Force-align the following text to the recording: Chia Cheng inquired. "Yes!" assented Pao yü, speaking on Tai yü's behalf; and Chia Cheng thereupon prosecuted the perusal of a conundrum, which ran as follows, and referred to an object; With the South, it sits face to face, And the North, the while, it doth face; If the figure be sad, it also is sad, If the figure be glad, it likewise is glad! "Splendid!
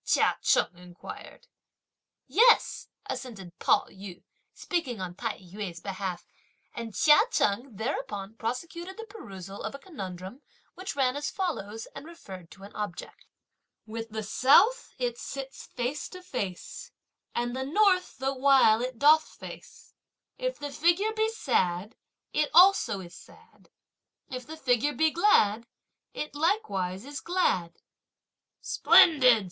Chia 0.03 0.39
Cheng 0.41 0.75
inquired. 0.77 1.45
"Yes!" 2.25 2.87
assented 3.05 3.59
Pao 3.59 3.85
yü, 3.87 4.23
speaking 4.51 4.99
on 4.99 5.13
Tai 5.13 5.37
yü's 5.37 5.79
behalf; 5.79 6.25
and 6.73 6.95
Chia 6.95 7.19
Cheng 7.29 7.75
thereupon 7.75 8.33
prosecuted 8.33 8.97
the 8.97 9.03
perusal 9.05 9.61
of 9.61 9.75
a 9.75 9.77
conundrum, 9.77 10.41
which 10.73 10.95
ran 10.95 11.15
as 11.15 11.29
follows, 11.29 11.85
and 11.95 12.07
referred 12.07 12.49
to 12.49 12.63
an 12.63 12.75
object; 12.75 13.27
With 13.85 14.09
the 14.09 14.23
South, 14.23 14.91
it 14.97 15.19
sits 15.19 15.67
face 15.67 16.09
to 16.09 16.23
face, 16.23 16.91
And 17.35 17.55
the 17.55 17.63
North, 17.63 18.17
the 18.17 18.33
while, 18.33 18.81
it 18.81 18.97
doth 18.97 19.27
face; 19.35 19.93
If 20.35 20.57
the 20.57 20.71
figure 20.71 21.13
be 21.13 21.29
sad, 21.29 21.95
it 22.33 22.49
also 22.55 23.01
is 23.01 23.13
sad, 23.15 23.69
If 24.31 24.47
the 24.47 24.57
figure 24.57 24.93
be 24.93 25.11
glad, 25.11 25.67
it 26.11 26.33
likewise 26.33 27.05
is 27.05 27.19
glad! 27.21 27.75
"Splendid! 28.61 29.37